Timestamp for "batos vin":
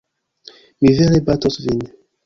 1.31-1.89